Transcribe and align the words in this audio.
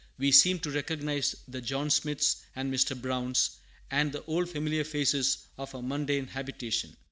We 0.17 0.31
seem 0.31 0.57
to 0.61 0.71
recognize 0.71 1.35
the 1.47 1.61
"John 1.61 1.91
Smiths," 1.91 2.37
and 2.55 2.73
"Mr. 2.73 2.99
Browns," 2.99 3.51
and 3.91 4.11
"the 4.11 4.23
old 4.23 4.49
familiar 4.49 4.83
faces" 4.83 5.45
of 5.59 5.75
our 5.75 5.83
mundane 5.83 6.25
habitation. 6.29 6.97